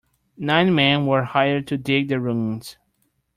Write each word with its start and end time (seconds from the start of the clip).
Nine 0.39 0.73
men 0.73 1.05
were 1.05 1.25
hired 1.25 1.67
to 1.67 1.77
dig 1.77 2.07
the 2.07 2.19
ruins. 2.19 2.75